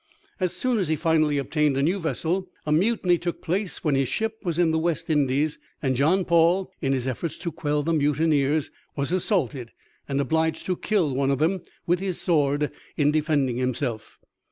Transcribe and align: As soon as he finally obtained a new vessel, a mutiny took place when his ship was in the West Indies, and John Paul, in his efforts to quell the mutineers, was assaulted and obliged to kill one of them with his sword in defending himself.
As 0.39 0.51
soon 0.51 0.79
as 0.79 0.87
he 0.87 0.95
finally 0.95 1.37
obtained 1.37 1.77
a 1.77 1.83
new 1.83 1.99
vessel, 1.99 2.49
a 2.65 2.71
mutiny 2.71 3.19
took 3.19 3.39
place 3.39 3.83
when 3.83 3.93
his 3.93 4.07
ship 4.07 4.39
was 4.43 4.57
in 4.57 4.71
the 4.71 4.79
West 4.79 5.11
Indies, 5.11 5.59
and 5.79 5.95
John 5.95 6.25
Paul, 6.25 6.71
in 6.81 6.91
his 6.91 7.07
efforts 7.07 7.37
to 7.37 7.51
quell 7.51 7.83
the 7.83 7.93
mutineers, 7.93 8.71
was 8.95 9.11
assaulted 9.11 9.69
and 10.09 10.19
obliged 10.19 10.65
to 10.65 10.75
kill 10.75 11.13
one 11.13 11.29
of 11.29 11.37
them 11.37 11.61
with 11.85 11.99
his 11.99 12.19
sword 12.19 12.71
in 12.97 13.11
defending 13.11 13.57
himself. 13.57 14.17